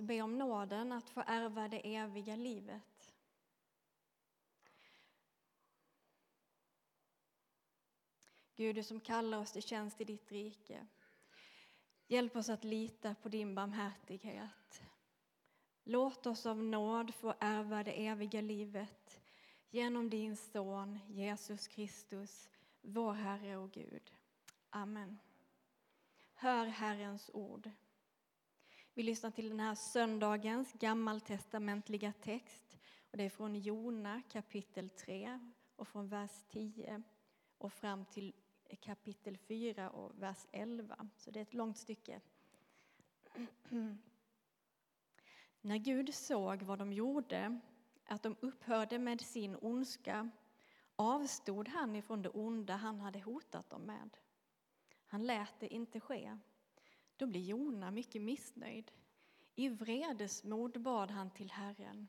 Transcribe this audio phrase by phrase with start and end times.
[0.00, 3.12] be om nåden att få ärva det eviga livet.
[8.54, 10.86] Gud, du som kallar oss till tjänst i ditt rike.
[12.06, 14.82] Hjälp oss att lita på din barmhärtighet.
[15.84, 19.20] Låt oss av nåd få ärva det eviga livet
[19.70, 22.48] genom din son Jesus Kristus,
[22.80, 24.12] vår Herre och Gud.
[24.70, 25.18] Amen.
[26.34, 27.70] Hör Herrens ord.
[28.94, 32.78] Vi lyssnar till den här söndagens gammaltestamentliga text.
[33.10, 35.38] Och det är från Jona kapitel 3
[35.76, 37.02] och från vers 10
[37.58, 38.34] och fram till
[38.80, 41.08] kapitel 4 och vers 11.
[41.16, 42.20] Så det är ett långt stycke.
[45.60, 47.60] När Gud såg vad de gjorde,
[48.04, 50.30] att de upphörde med sin ondska,
[50.96, 54.16] avstod han ifrån det onda han hade hotat dem med.
[55.06, 56.38] Han lät det inte ske.
[57.16, 58.90] Då blev Jona mycket missnöjd.
[59.54, 62.08] I vredesmod bad han till Herren.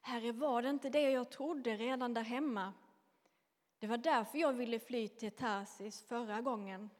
[0.00, 2.72] Herre, var det inte det jag trodde redan där hemma?
[3.78, 6.90] Det var därför jag ville fly till Tarsis förra gången.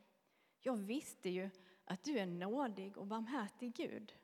[0.61, 1.51] Jag visste ju
[1.85, 4.15] att du är nådig och barmhärtig Gud.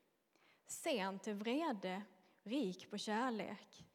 [0.67, 2.03] Sen till vrede,
[2.43, 3.87] rik på kärlek,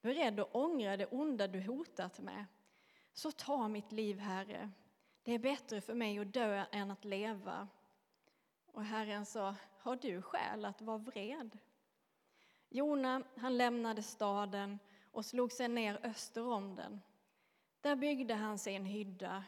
[0.00, 2.44] beredd att ångra det onda du hotat med.
[3.12, 4.70] Så ta mitt liv, Herre.
[5.22, 7.68] Det är bättre för mig att dö än att leva.
[8.72, 11.58] Och Herren sa, har du skäl att vara vred?
[12.68, 14.78] Jona, han lämnade staden
[15.12, 17.00] och slog sig ner öster om den.
[17.80, 19.44] Där byggde han sig en hydda.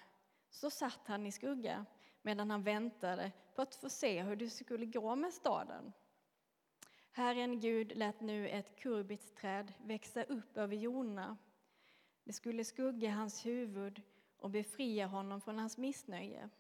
[0.51, 1.87] Så satt han i skugga
[2.23, 5.93] medan han väntade på att få se hur det skulle gå med staden.
[7.13, 11.37] Herren Gud lät nu ett kurbitsträd växa upp över Jona.
[12.25, 14.03] Det skulle skugga hans huvud
[14.37, 16.51] och befria honom från hans missnöje.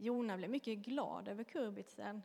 [0.00, 2.22] Jona blev mycket glad över kurbitsen.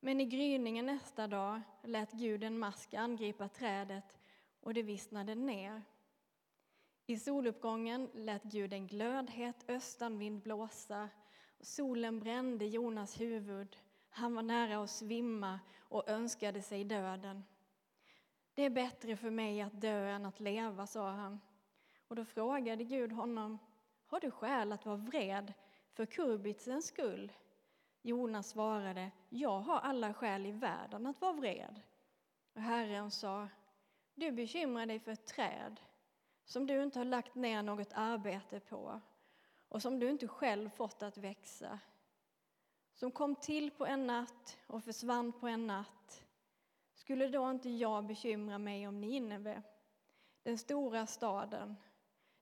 [0.00, 4.18] Men i gryningen nästa dag lät Gud en mask angripa trädet
[4.60, 5.82] och det vissnade ner.
[7.06, 11.08] I soluppgången lät Gud en glödhet östanvind blåsa
[11.58, 13.76] och solen brände Jonas huvud.
[14.08, 17.44] Han var nära att svimma och önskade sig döden.
[18.54, 21.40] Det är bättre för mig att dö än att leva, sa han.
[22.08, 23.58] Och då frågade Gud honom,
[24.06, 25.52] har du skäl att vara vred
[25.96, 27.32] för kurbitsens skull?
[28.02, 31.80] Jonas svarade, jag har alla skäl i världen att vara vred.
[32.54, 33.48] Och Herren sa,
[34.14, 35.80] du bekymrar dig för ett träd
[36.44, 39.00] som du inte har lagt ner något arbete på
[39.68, 41.78] och som du inte själv fått att växa.
[42.94, 46.24] Som kom till på en natt och försvann på en natt.
[46.94, 49.62] Skulle då inte jag bekymra mig om Nineve,
[50.42, 51.76] den stora staden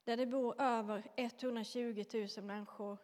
[0.04, 2.04] där det bor över 120
[2.36, 2.98] 000 människor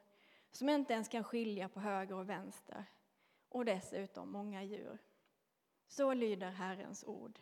[0.53, 2.85] som inte ens kan skilja på höger och vänster
[3.49, 4.99] och dessutom många djur.
[5.87, 7.39] Så lyder Herrens ord.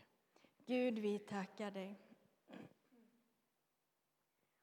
[0.67, 2.01] Gud, vi tackar dig.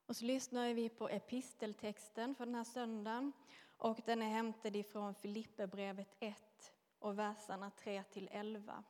[0.05, 3.33] Och så lyssnar vi på episteltexten för den här söndagen
[3.77, 8.83] och den är hämtad ifrån Filipperbrevet 1 och verserna 3 till 11.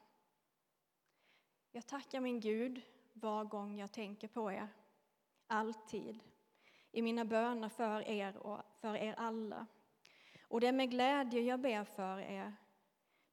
[1.71, 2.81] Jag tackar min Gud
[3.13, 4.67] var gång jag tänker på er,
[5.47, 6.19] alltid,
[6.95, 9.65] i mina böner för er och för er alla.
[10.47, 12.55] Och det är med glädje jag ber för er.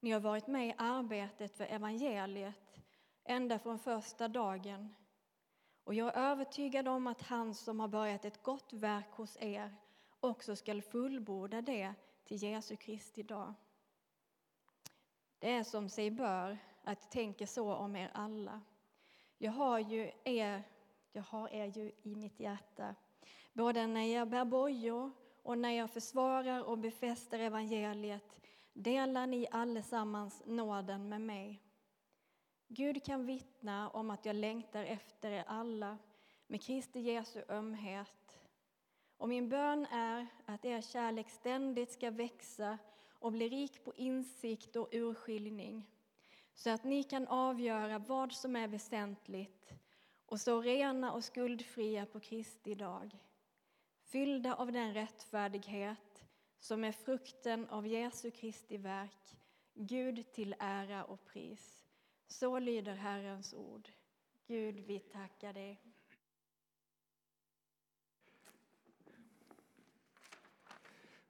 [0.01, 2.81] Ni har varit med i arbetet för evangeliet
[3.25, 4.95] ända från första dagen
[5.85, 9.77] och jag är övertygad om att han som har börjat ett gott verk hos er
[10.21, 11.95] också skall fullborda det
[12.25, 13.55] till Jesu Kristi dag.
[15.39, 18.61] Det är som sig bör att tänka så om er alla.
[19.39, 20.63] Jag har ju er,
[21.13, 22.95] jag har er ju i mitt hjärta,
[23.53, 25.11] både när jag bär bojor
[25.43, 28.41] och när jag försvarar och befäster evangeliet
[28.73, 31.63] delar ni allesammans nåden med mig.
[32.69, 35.99] Gud kan vittna om att jag längtar efter er alla
[36.47, 38.39] med Kristi Jesu ömhet.
[39.17, 42.79] Och min bön är att er kärlek ständigt ska växa
[43.13, 45.87] och bli rik på insikt och urskiljning
[46.55, 49.73] så att ni kan avgöra vad som är väsentligt
[50.27, 53.19] och stå rena och skuldfria på Kristi dag
[54.13, 56.25] fyllda av den rättfärdighet
[56.59, 59.39] som är frukten av Jesu Kristi verk
[59.75, 61.85] Gud till ära och pris.
[62.27, 63.89] Så lyder Herrens ord.
[64.47, 65.81] Gud, vi tackar dig.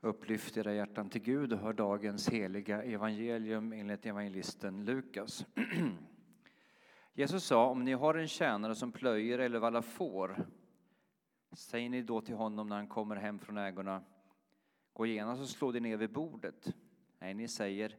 [0.01, 5.47] Upplyft era hjärtan till Gud och hör dagens heliga evangelium enligt evangelisten Lukas.
[7.15, 10.47] Jesus sa, om ni har en tjänare som plöjer eller vallar får,
[11.53, 14.03] säger ni då till honom när han kommer hem från ägorna,
[14.93, 16.75] gå genast och slå dig ner vid bordet.
[17.19, 17.97] Nej, ni säger,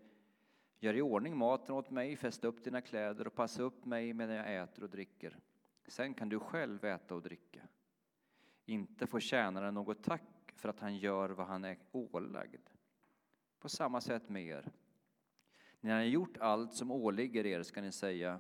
[0.84, 4.36] Gör i ordning maten åt mig, fäst upp dina kläder och passa upp mig medan
[4.36, 5.40] jag äter och dricker.
[5.88, 7.62] Sen kan du själv äta och dricka.
[8.66, 12.70] Inte får tjänaren något tack för att han gör vad han är ålagd.
[13.60, 14.72] På samma sätt med er.
[15.80, 18.40] När ni har gjort allt som åligger er ska ni säga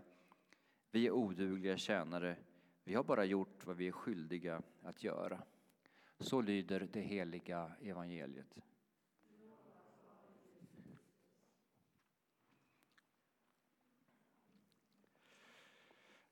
[0.91, 2.35] vi är odugliga tjänare,
[2.83, 5.43] vi har bara gjort vad vi är skyldiga att göra.
[6.19, 8.57] Så lyder det heliga evangeliet.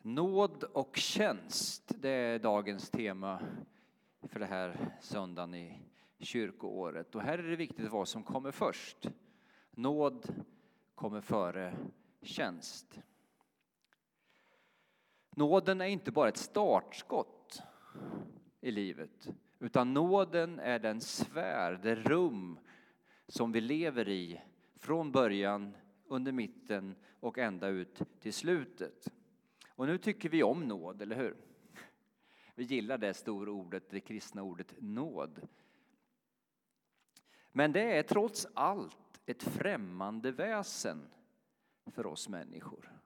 [0.04, 3.42] Nåd och tjänst, det är dagens tema
[4.22, 5.80] för det här söndagen i
[6.20, 7.16] kyrkoåret.
[7.16, 9.10] Och här är det viktigt vad som kommer först.
[9.72, 10.46] Nåd
[10.96, 11.78] kommer före
[12.22, 13.02] tjänst.
[15.36, 17.62] Nåden är inte bara ett startskott
[18.62, 19.30] i livet,
[19.60, 22.60] utan nåden är den sfär, det rum
[23.28, 24.42] som vi lever i
[24.76, 25.76] från början,
[26.06, 29.08] under mitten och ända ut till slutet.
[29.68, 31.38] Och nu tycker vi om nåd, eller hur?
[32.56, 35.48] Vi gillar det stora ordet, det kristna ordet nåd.
[37.52, 41.08] Men det är trots allt ett främmande väsen
[41.86, 43.01] för oss människor.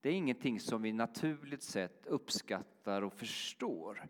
[0.00, 4.08] Det är ingenting som vi naturligt sett uppskattar och förstår.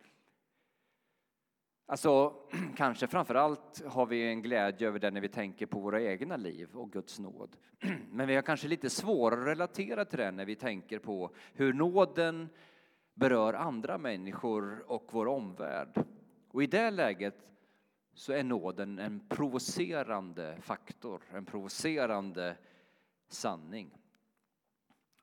[1.87, 2.35] Alltså,
[2.77, 6.37] kanske framför allt har vi en glädje över det när vi tänker på våra egna
[6.37, 7.57] liv och Guds nåd.
[8.11, 11.73] Men vi har kanske lite svårare att relatera till det när vi tänker på hur
[11.73, 12.49] nåden
[13.15, 16.05] berör andra människor och vår omvärld.
[16.51, 17.47] Och i det läget
[18.15, 22.57] så är nåden en provocerande faktor, en provocerande
[23.29, 24.00] sanning.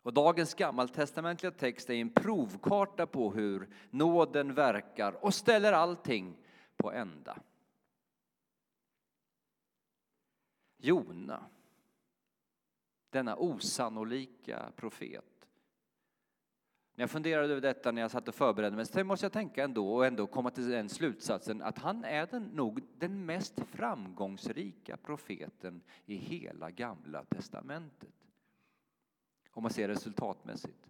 [0.07, 6.37] Och dagens gammaltestamentliga text är en provkarta på hur nåden verkar och ställer allting
[6.77, 7.39] på ända.
[10.77, 11.45] Jona,
[13.09, 15.47] denna osannolika profet.
[16.95, 19.63] När jag funderade över detta när jag satt och förberedde mig så måste jag tänka
[19.63, 24.97] ändå och ändå komma till den slutsatsen att han är den, nog den mest framgångsrika
[24.97, 28.16] profeten i hela gamla testamentet.
[29.57, 30.89] Om man ser resultatmässigt.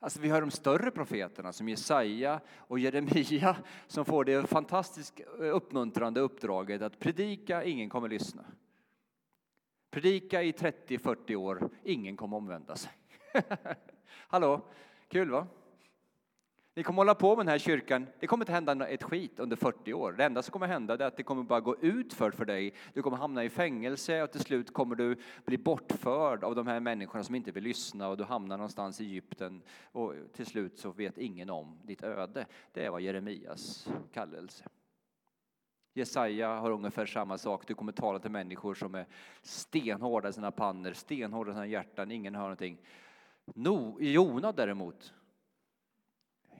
[0.00, 3.56] Alltså vi har de större profeterna som Jesaja och Jeremia
[3.86, 8.44] som får det fantastiskt eh, uppmuntrande uppdraget att predika, ingen kommer lyssna.
[9.90, 12.92] Predika i 30-40 år, ingen kommer omvända sig.
[14.28, 14.60] Hallå,
[15.08, 15.46] kul va?
[16.74, 19.56] Ni kommer hålla på med den här kyrkan, det kommer inte hända ett skit under
[19.56, 20.12] 40 år.
[20.12, 22.74] Det enda som kommer hända är att det kommer bara gå ut för, för dig.
[22.94, 26.80] Du kommer hamna i fängelse och till slut kommer du bli bortförd av de här
[26.80, 30.92] människorna som inte vill lyssna och du hamnar någonstans i Egypten och till slut så
[30.92, 32.46] vet ingen om ditt öde.
[32.72, 34.64] Det var Jeremias kallelse.
[35.94, 37.66] Jesaja har ungefär samma sak.
[37.66, 39.06] Du kommer tala till människor som är
[39.42, 42.78] stenhårda i sina pannor, stenhårda i sina hjärtan, ingen hör någonting.
[43.54, 45.12] No, Jona däremot,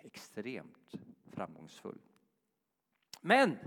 [0.04, 0.94] extremt
[1.30, 1.98] framgångsfull.
[3.20, 3.58] Men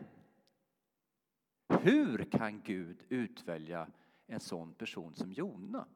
[1.68, 3.88] hur kan Gud utvälja
[4.28, 5.88] en sån person som Jona?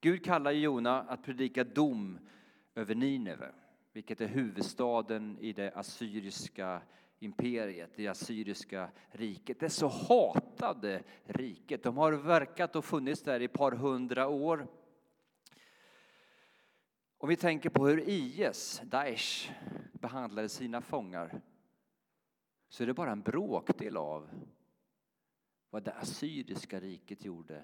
[0.00, 2.18] Gud kallar Jona att predika dom
[2.74, 3.52] över Nineve,
[3.92, 6.82] vilket är huvudstaden i det assyriska
[7.18, 9.60] imperiet, det assyriska riket.
[9.60, 11.82] Det så hatade riket.
[11.82, 14.66] De har verkat och funnits där i ett par hundra år.
[17.18, 19.52] Om vi tänker på hur IS, Daesh,
[19.92, 21.40] behandlade sina fångar
[22.68, 24.30] så är det bara en bråkdel av
[25.70, 27.62] vad det assyriska riket gjorde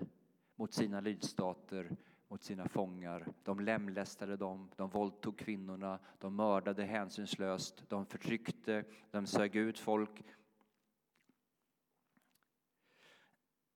[0.56, 1.96] mot sina lydstater,
[2.28, 3.32] mot sina fångar.
[3.42, 10.22] De lemlästade dem, de våldtog kvinnorna, de mördade hänsynslöst, de förtryckte, de sög ut folk.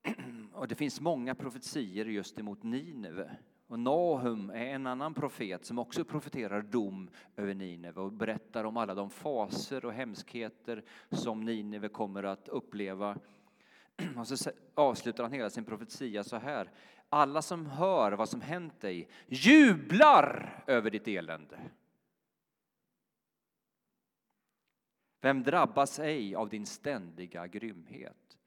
[0.53, 5.79] Och det finns många profetier just emot Nineve och Nahum är en annan profet som
[5.79, 11.89] också profeterar dom över Nineve och berättar om alla de faser och hemskheter som Nineve
[11.89, 13.19] kommer att uppleva.
[14.17, 16.71] Och så avslutar han hela sin profetia så här.
[17.09, 21.61] Alla som hör vad som hänt dig jublar över ditt elände.
[25.21, 28.39] Vem drabbas ej av din ständiga grymhet?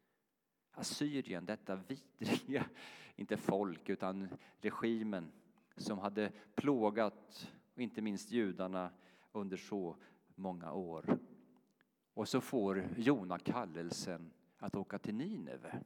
[0.71, 2.65] Assyrien, detta vidriga
[3.19, 4.29] inte folk utan
[4.61, 5.31] regimen
[5.75, 8.91] som hade plågat, inte minst judarna,
[9.31, 9.97] under så
[10.35, 11.19] många år.
[12.13, 15.83] Och så får Jona kallelsen att åka till Nineve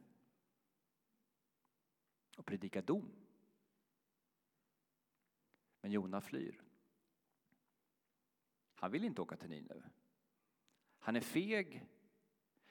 [2.36, 3.10] och predika dom.
[5.80, 6.60] Men Jona flyr.
[8.74, 9.82] Han vill inte åka till Nineve.
[10.98, 11.86] Han är feg,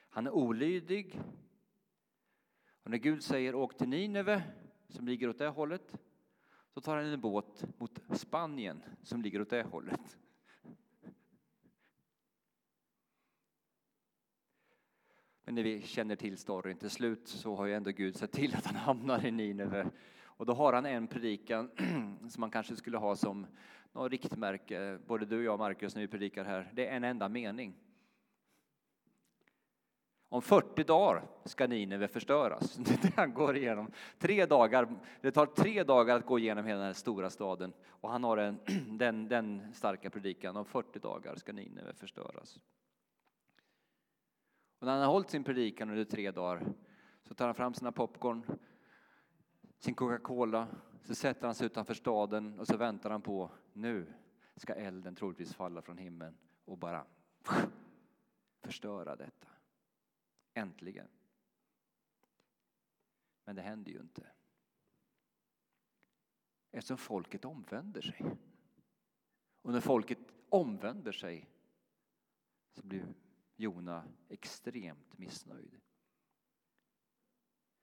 [0.09, 1.21] Han är olydig.
[2.83, 4.43] Och när Gud säger åk till Nineve,
[4.87, 5.97] som ligger åt det hållet,
[6.73, 10.17] så tar han en båt mot Spanien, som ligger åt det hållet.
[15.43, 18.55] Men när vi känner till storyn till slut så har ju ändå Gud sett till
[18.55, 19.89] att han hamnar i Nineve.
[20.23, 21.71] Och då har han en predikan
[22.29, 23.47] som man kanske skulle ha som
[23.91, 26.71] något riktmärke, både du och jag Markus när vi predikar här.
[26.73, 27.73] Det är en enda mening.
[30.33, 32.75] Om 40 dagar ska Nineve förstöras.
[33.01, 33.91] Det han går igenom.
[34.19, 37.73] Tre dagar, det tar tre dagar att gå igenom hela den här stora staden.
[37.87, 38.59] Och han har en,
[38.97, 40.57] den, den starka predikan.
[40.57, 42.59] Om 40 dagar ska Nineve förstöras.
[44.79, 46.65] Och när han har hållit sin predikan under tre dagar
[47.23, 48.43] så tar han fram sina popcorn,
[49.79, 50.67] sin Coca-Cola,
[51.01, 54.13] så sätter han sig utanför staden och så väntar han på nu
[54.55, 57.05] ska elden troligtvis falla från himlen och bara
[58.63, 59.52] förstöra detta.
[60.53, 61.07] Äntligen.
[63.45, 64.27] Men det händer ju inte.
[66.71, 68.25] Eftersom folket omvänder sig.
[69.61, 70.19] Och när folket
[70.49, 71.49] omvänder sig
[72.71, 73.13] så blir
[73.55, 75.79] Jona extremt missnöjd.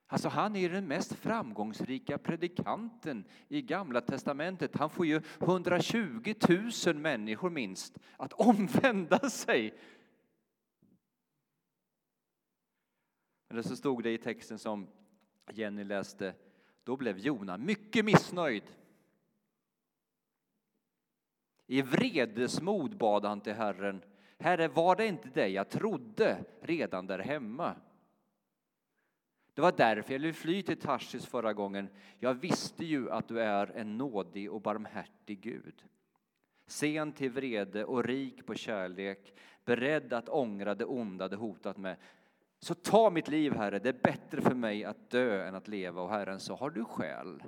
[0.07, 4.77] Alltså han är den mest framgångsrika predikanten i Gamla testamentet.
[4.77, 6.35] Han får ju 120
[6.87, 9.79] 000 människor minst att omvända sig.
[13.51, 14.87] Eller så stod det i texten som
[15.53, 16.35] Jenny läste,
[16.85, 18.63] då blev Jona mycket missnöjd.
[21.67, 24.03] I vredesmod bad han till Herren
[24.41, 27.77] Herre, var det inte dig jag trodde redan där hemma?
[29.55, 31.89] Det var därför jag ville fly till Tarsis förra gången.
[32.19, 35.85] Jag visste ju att du är en nådig och barmhärtig Gud.
[36.67, 41.97] Sen till vrede och rik på kärlek, beredd att ångra det onda det hotat med.
[42.63, 46.03] Så ta mitt liv, Herre, det är bättre för mig att dö än att leva.
[46.03, 47.43] Och Herren sa, har du skäl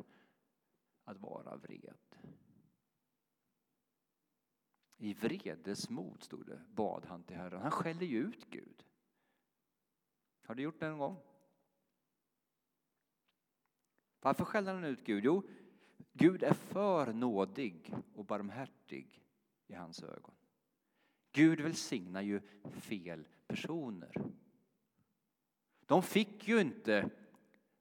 [1.05, 1.97] att vara vred?
[4.97, 7.63] I vredesmod, stod det, bad han till Herren.
[7.63, 8.85] Han skäller ju ut Gud.
[10.47, 11.21] Har du gjort det någon gång?
[14.21, 15.25] Varför skäller han ut Gud?
[15.25, 15.49] Jo,
[16.13, 19.25] Gud är för nådig och barmhärtig
[19.67, 20.35] i hans ögon.
[21.33, 24.33] Gud välsignar ju fel personer.
[25.93, 27.11] De fick ju inte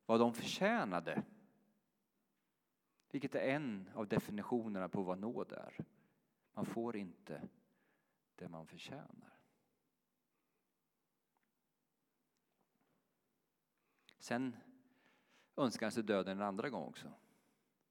[0.05, 1.23] vad de förtjänade.
[3.11, 5.77] Vilket är en av definitionerna på vad nåd är.
[6.53, 7.41] Man får inte
[8.35, 9.39] det man förtjänar.
[14.19, 14.55] Sen
[15.55, 17.13] önskar han sig döden en andra gång också.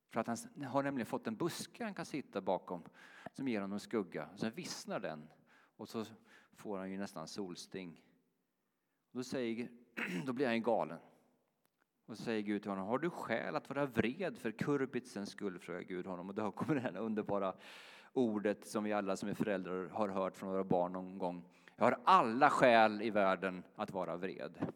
[0.08, 2.84] För att han har nämligen fått en buske han kan sitta bakom
[3.32, 4.36] som ger honom skugga.
[4.36, 5.30] Sen vissnar den
[5.76, 6.04] och så
[6.52, 8.02] får han ju nästan solsting.
[9.12, 9.68] Då, säger,
[10.26, 10.98] då blir han ju galen.
[12.06, 15.58] Och så säger Gud till honom, har du skäl att vara vred för kurbitsens skull?
[15.58, 16.28] frågar Gud honom.
[16.28, 17.54] Och då kommer den underbara
[18.12, 21.44] ordet som vi alla som är föräldrar har hört från våra barn någon gång.
[21.76, 24.72] Jag har alla skäl i världen att vara vred.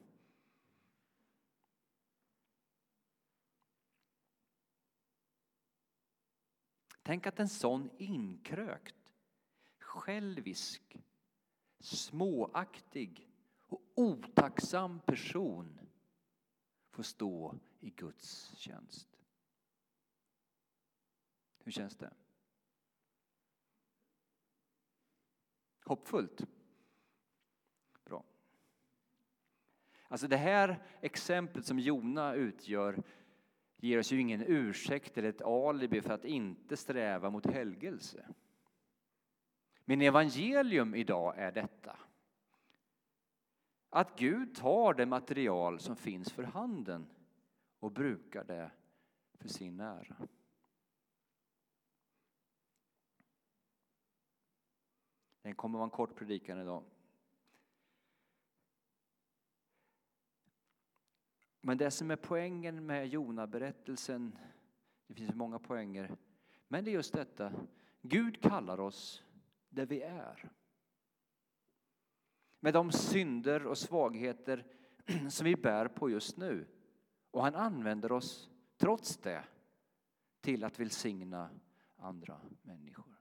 [7.03, 9.13] Tänk att en sån inkrökt,
[9.79, 10.97] självisk,
[11.81, 13.34] småaktig
[13.95, 15.81] otacksam person
[16.91, 19.09] får stå i Guds tjänst.
[21.59, 22.11] Hur känns det?
[25.85, 26.47] Hoppfullt?
[28.05, 28.25] Bra.
[30.09, 33.03] Alltså det här exemplet som Jona utgör
[33.77, 38.27] ger oss ju ingen ursäkt eller ett alibi för att inte sträva mot helgelse.
[39.85, 41.99] Men evangelium idag är detta.
[43.95, 47.07] Att Gud tar det material som finns för handen
[47.79, 48.71] och brukar det
[49.35, 50.17] för sin ära.
[55.43, 56.85] Det kommer vara en kort predikan idag.
[61.61, 64.39] Men det som är poängen med Jona-berättelsen,
[65.07, 66.17] det finns många poänger,
[66.69, 67.53] men det är just detta,
[68.03, 69.23] Gud kallar oss
[69.69, 70.51] där vi är.
[72.65, 74.67] Med de synder och svagheter
[75.31, 76.67] som vi bär på just nu.
[77.31, 79.45] Och han använder oss, trots det,
[80.41, 81.51] till att välsigna
[81.97, 83.19] andra människor.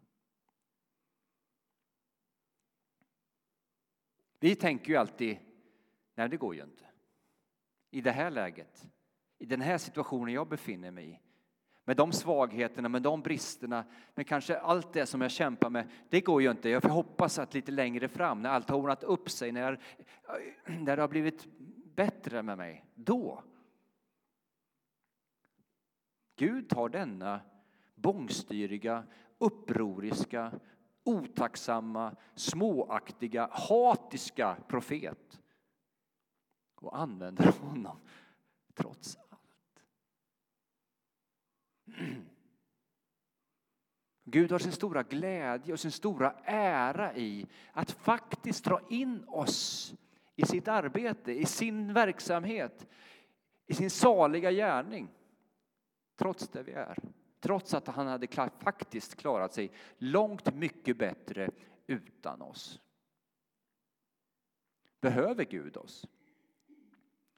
[4.39, 5.37] Vi tänker ju alltid,
[6.15, 6.85] nej det går ju inte.
[7.89, 8.87] I det här läget,
[9.37, 11.19] i den här situationen jag befinner mig i.
[11.85, 13.85] Med de svagheterna, med de bristerna,
[14.15, 15.89] med kanske allt det som jag kämpar med.
[16.09, 16.69] Det går ju inte.
[16.69, 19.77] Jag hoppas att lite längre fram, när allt har ordnat upp sig, när, jag,
[20.79, 21.47] när det har blivit
[21.95, 23.43] bättre med mig, då.
[26.35, 27.41] Gud tar denna
[27.95, 29.03] bångstyriga,
[29.37, 30.51] upproriska,
[31.03, 35.41] otacksamma, småaktiga, hatiska profet
[36.75, 37.99] och använder honom
[38.73, 39.32] trots allt.
[44.23, 49.93] Gud har sin stora glädje och sin stora ära i att faktiskt dra in oss
[50.35, 52.87] i sitt arbete, i sin verksamhet,
[53.65, 55.09] i sin saliga gärning.
[56.15, 56.97] Trots det vi är.
[57.39, 58.27] Trots att han hade
[58.59, 61.49] faktiskt klarat sig långt mycket bättre
[61.87, 62.81] utan oss.
[65.01, 66.05] Behöver Gud oss?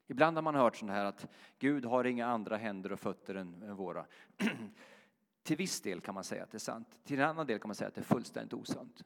[0.08, 1.28] Ibland har man hört sånt här att
[1.60, 4.06] Gud har inga andra händer och fötter än våra.
[5.44, 7.00] Till viss del kan man säga att det är sant.
[7.04, 9.04] Till en annan del kan man säga att det är fullständigt osant.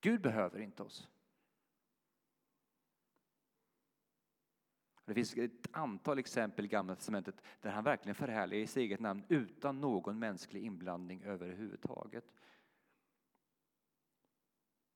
[0.00, 1.08] Gud behöver inte oss.
[5.04, 9.00] Det finns ett antal exempel i Gamla testamentet där han verkligen förhärligar i sitt eget
[9.00, 12.32] namn utan någon mänsklig inblandning överhuvudtaget.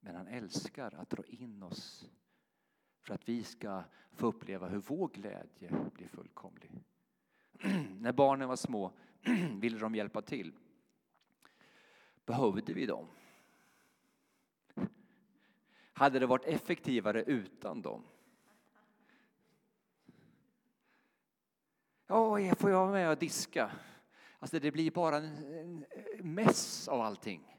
[0.00, 2.10] Men han älskar att dra in oss
[3.02, 6.70] för att vi ska få uppleva hur vår glädje blir fullkomlig.
[8.00, 8.92] När barnen var små
[9.60, 10.52] ville de hjälpa till.
[12.24, 13.08] Behövde vi dem?
[15.92, 18.04] Hade det varit effektivare utan dem?
[22.06, 23.70] Ja, får jag vara med och diska?
[24.38, 25.84] Alltså det blir bara en
[26.20, 27.58] mess av allting.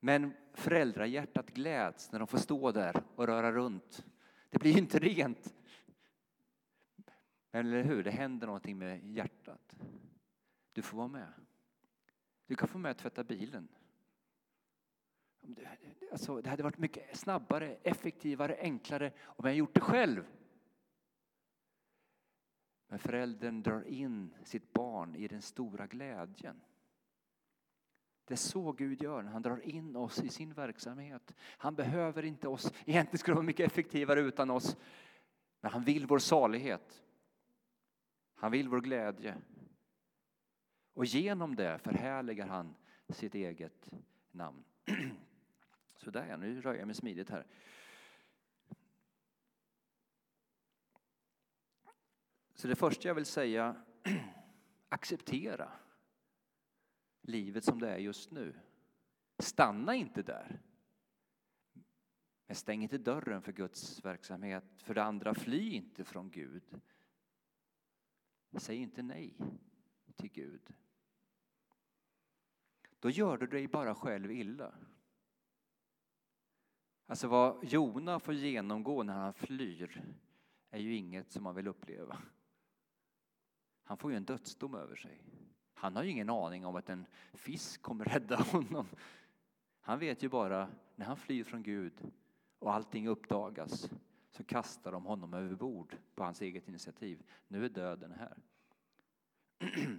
[0.00, 4.04] Men föräldrahjärtat gläds när de får stå där och röra runt.
[4.50, 5.54] Det blir ju inte rent.
[7.50, 9.76] Men eller hur, det händer någonting med hjärtat.
[10.72, 11.32] Du får vara med.
[12.46, 13.68] Du kan få med och tvätta bilen.
[16.12, 20.26] Alltså, det hade varit mycket snabbare, effektivare, enklare om jag gjort det själv.
[22.88, 26.60] Men föräldern drar in sitt barn i den stora glädjen.
[28.30, 31.34] Det är så Gud gör när han drar in oss i sin verksamhet.
[31.40, 32.72] Han behöver inte oss.
[32.86, 34.76] Egentligen skulle det vara mycket effektivare utan oss.
[35.60, 37.02] Men han vill vår salighet.
[38.34, 39.36] Han vill vår glädje.
[40.94, 42.74] Och genom det förhärligar han
[43.08, 43.90] sitt eget
[44.30, 44.64] namn.
[45.96, 47.46] Så där, nu rör jag mig smidigt här.
[52.54, 53.76] Så det första jag vill säga,
[54.88, 55.72] acceptera
[57.22, 58.54] livet som det är just nu.
[59.38, 60.60] Stanna inte där.
[62.46, 64.64] Men stäng inte dörren för Guds verksamhet.
[64.82, 66.80] För det andra, fly inte från Gud.
[68.52, 69.36] Säg inte nej
[70.16, 70.74] till Gud.
[72.98, 74.74] Då gör du dig bara själv illa.
[77.06, 80.04] Alltså vad Jona får genomgå när han flyr
[80.70, 82.22] är ju inget som man vill uppleva.
[83.82, 85.22] Han får ju en dödsdom över sig.
[85.80, 88.86] Han har ju ingen aning om att en fisk kommer rädda honom.
[89.80, 92.12] Han vet ju bara när han flyr från Gud
[92.58, 93.90] och allting uppdagas
[94.30, 97.22] så kastar de honom över bord på hans eget initiativ.
[97.48, 98.36] Nu är döden här.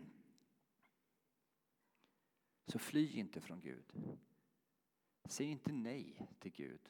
[2.65, 4.17] Så fly inte från Gud.
[5.26, 6.89] Säg inte nej till Gud.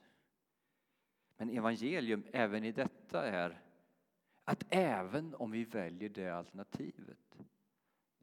[1.38, 3.62] Men evangelium även i detta är
[4.43, 7.41] att även om vi väljer det alternativet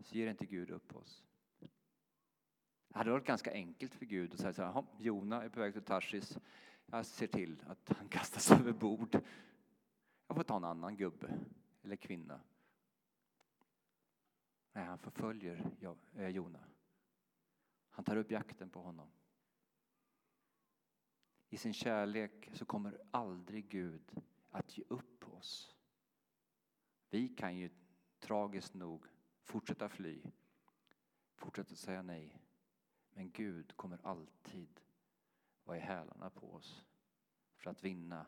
[0.04, 1.24] så ger inte Gud upp oss.
[2.88, 5.72] Det hade varit ganska enkelt för Gud att säga så här, Jona är på väg
[5.72, 6.38] till Tarsis,
[6.86, 9.20] jag ser till att han kastas över bord.
[10.26, 11.38] Jag får ta en annan gubbe
[11.82, 12.40] eller kvinna.
[14.72, 15.70] Nej, han förföljer
[16.16, 16.64] eh, Jona.
[17.88, 19.08] Han tar upp jakten på honom.
[21.50, 25.76] I sin kärlek så kommer aldrig Gud att ge upp oss.
[27.10, 27.70] Vi kan ju
[28.20, 29.06] tragiskt nog
[29.48, 30.22] fortsätta fly,
[31.36, 32.42] fortsätta säga nej.
[33.10, 34.80] Men Gud kommer alltid
[35.64, 36.84] vara i hälarna på oss
[37.56, 38.26] för att vinna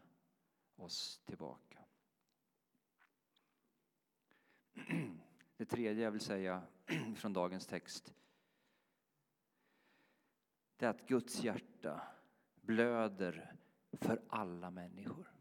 [0.77, 1.79] oss tillbaka.
[5.57, 6.63] Det tredje jag vill säga
[7.17, 8.15] från dagens text
[10.77, 12.03] det är att Guds hjärta
[12.61, 13.55] blöder
[13.91, 15.33] för alla människor.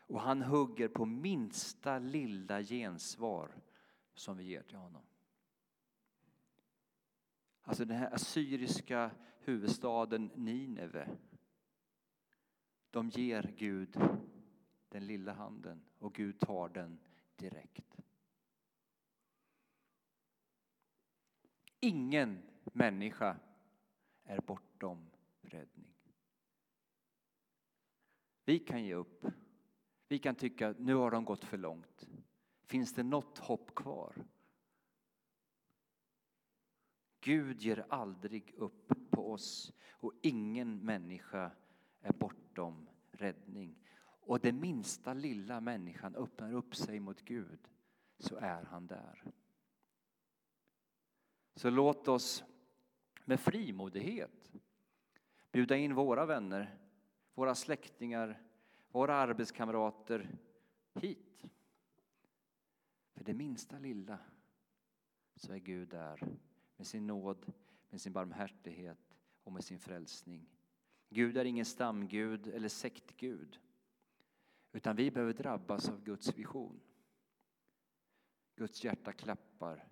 [0.00, 3.50] Och han hugger på minsta lilla gensvar
[4.18, 5.02] som vi ger till honom.
[7.62, 11.16] Alltså den här assyriska huvudstaden Nineve.
[12.90, 13.96] De ger Gud
[14.88, 16.98] den lilla handen och Gud tar den
[17.36, 18.00] direkt.
[21.80, 23.36] Ingen människa
[24.24, 25.94] är bortom räddning.
[28.44, 29.26] Vi kan ge upp.
[30.08, 32.08] Vi kan tycka att nu har de gått för långt.
[32.68, 34.24] Finns det något hopp kvar?
[37.20, 41.50] Gud ger aldrig upp på oss och ingen människa
[42.00, 43.78] är bortom räddning.
[44.00, 47.68] Och det minsta lilla människan öppnar upp sig mot Gud
[48.18, 49.22] så är han där.
[51.54, 52.44] Så låt oss
[53.24, 54.52] med frimodighet
[55.52, 56.78] bjuda in våra vänner,
[57.34, 58.42] våra släktingar,
[58.88, 60.38] våra arbetskamrater
[60.94, 61.44] hit.
[63.18, 64.18] För det minsta lilla
[65.36, 66.38] så är Gud där
[66.76, 67.52] med sin nåd,
[67.90, 70.48] med sin barmhärtighet och med sin frälsning.
[71.08, 73.58] Gud är ingen stamgud eller sektgud.
[74.72, 76.80] Utan vi behöver drabbas av Guds vision.
[78.56, 79.88] Guds hjärta klappar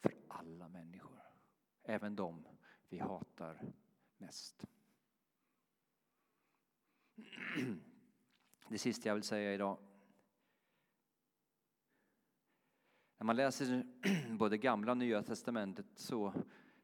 [0.00, 1.22] för alla människor,
[1.82, 2.46] även de
[2.88, 3.72] vi hatar
[4.18, 4.66] mest.
[8.68, 9.87] Det sista jag vill säga idag.
[13.18, 13.84] När man läser
[14.36, 16.32] både gamla och nya testamentet så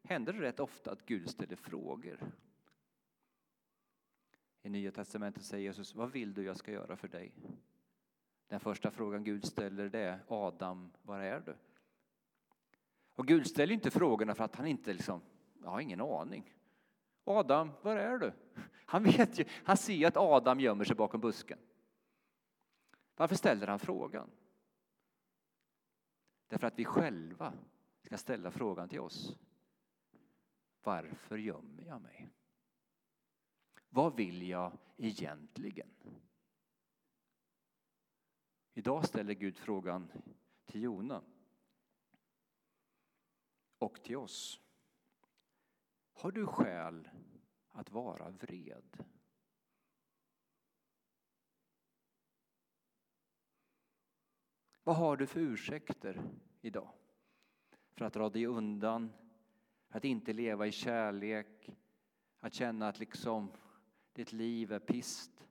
[0.03, 2.31] händer det rätt ofta att Gud ställer frågor.
[4.61, 7.31] I Nya testamentet säger Jesus, vad vill du jag ska göra för dig?
[8.47, 11.55] Den första frågan Gud ställer det är Adam, var är du?
[13.15, 15.21] Och Gud ställer inte frågorna för att han inte liksom,
[15.61, 16.53] jag har ingen aning.
[17.23, 18.33] Adam, var är du?
[18.85, 21.57] Han vet ju, han ser ju att Adam gömmer sig bakom busken.
[23.15, 24.29] Varför ställer han frågan?
[26.55, 27.53] Därför att vi själva
[28.01, 29.37] ska ställa frågan till oss.
[30.83, 32.29] Varför gömmer jag mig?
[33.89, 35.89] Vad vill jag egentligen?
[38.73, 40.11] Idag ställer Gud frågan
[40.65, 41.21] till Jona
[43.77, 44.61] och till oss.
[46.13, 47.09] Har du skäl
[47.69, 49.05] att vara vred?
[54.85, 56.29] Vad har du för ursäkter
[56.61, 56.91] idag?
[57.93, 59.13] För att dra dig undan,
[59.89, 61.69] att inte leva i kärlek,
[62.39, 63.51] att känna att liksom
[64.13, 65.47] ditt liv är pist.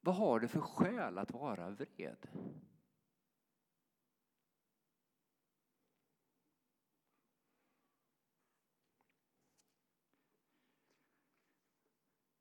[0.00, 2.28] Vad har du för skäl att vara vred?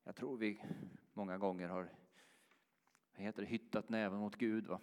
[0.04, 0.62] Jag tror vi
[1.14, 2.05] många gånger har
[3.16, 4.68] vad heter det, hyttat näven mot Gud.
[4.68, 4.80] Va?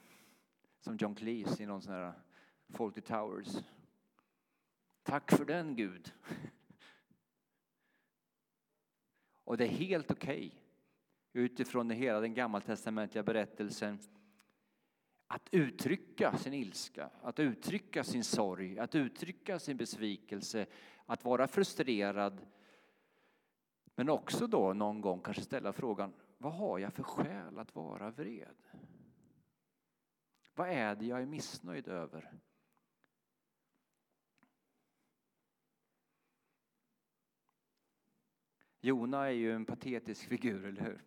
[0.81, 2.12] Som John Cleese i någon sån här
[2.68, 3.57] Fawlty Towers.
[5.03, 6.12] Tack för den Gud.
[9.45, 10.61] Och det är helt okej okay,
[11.33, 13.99] utifrån hela den gammaltestamentliga berättelsen
[15.27, 20.66] att uttrycka sin ilska, att uttrycka sin sorg, att uttrycka sin besvikelse,
[21.07, 22.47] att vara frustrerad.
[23.95, 28.11] Men också då någon gång kanske ställa frågan, vad har jag för skäl att vara
[28.11, 28.57] vred?
[30.55, 32.38] Vad är det jag är missnöjd över?
[38.81, 41.05] Jona är ju en patetisk figur, eller hur?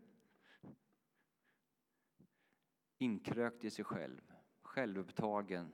[2.98, 5.72] Inkrökt i sig själv, självupptagen.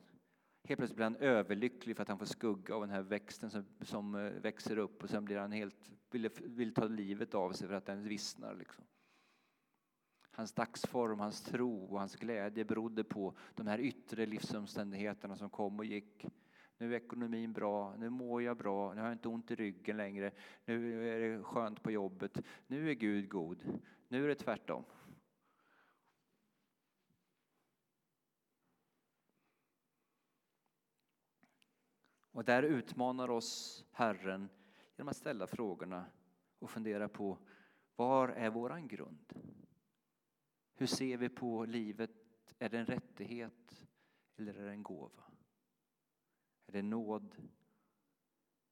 [0.64, 3.66] Helt plötsligt blir han överlycklig för att han får skugga av den här växten som,
[3.82, 7.68] som eh, växer upp och sen blir han helt, vill, vill ta livet av sig
[7.68, 8.56] för att den vissnar.
[8.56, 8.86] Liksom.
[10.42, 15.80] Hans dagsform, hans tro och hans glädje berodde på de här yttre livsomständigheterna som kom
[15.80, 16.26] och gick.
[16.78, 19.98] Nu är ekonomin bra, nu mår jag bra, nu har jag inte ont i ryggen
[19.98, 20.32] längre,
[20.66, 24.84] nu är det skönt på jobbet, nu är Gud god, nu är det tvärtom.
[32.32, 34.50] Och där utmanar oss Herren
[34.98, 36.06] genom att ställa frågorna
[36.60, 37.38] och fundera på
[37.96, 39.34] var är våran grund?
[40.82, 42.12] Hur ser vi på livet?
[42.60, 43.88] Är det en rättighet
[44.38, 45.24] eller är det en gåva?
[46.68, 47.36] Är det nåd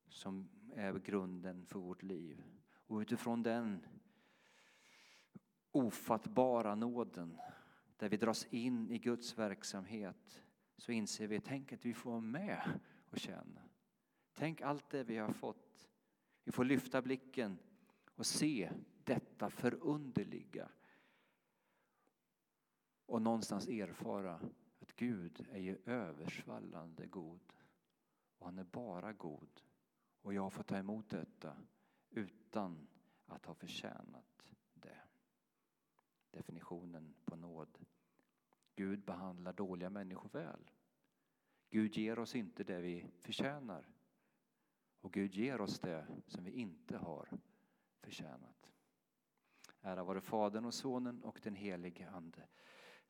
[0.08, 2.44] som är grunden för vårt liv?
[2.72, 3.86] Och utifrån den
[5.72, 7.40] ofattbara nåden
[7.98, 10.44] där vi dras in i Guds verksamhet
[10.78, 13.62] så inser vi, tänk att vi får vara med och känna.
[14.34, 15.90] Tänk allt det vi har fått.
[16.44, 17.60] Vi får lyfta blicken
[18.16, 18.72] och se
[19.04, 20.70] detta förunderliga
[23.10, 24.40] och någonstans erfara
[24.80, 27.54] att Gud är ju översvallande god.
[28.38, 29.62] Och han är bara god.
[30.22, 31.58] Och jag får ta emot detta
[32.10, 32.88] utan
[33.26, 34.98] att ha förtjänat det.
[36.32, 37.78] Definitionen på nåd.
[38.76, 40.72] Gud behandlar dåliga människor väl.
[41.70, 43.90] Gud ger oss inte det vi förtjänar.
[45.02, 47.30] Och Gud ger oss det som vi inte har
[48.02, 48.72] förtjänat.
[49.82, 52.48] Ära vare Fadern och Sonen och den helige Ande,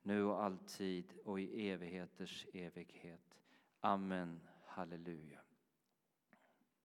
[0.04, 3.40] nu och alltid och i evigheters evighet.
[3.80, 4.40] Amen.
[4.66, 5.40] Halleluja.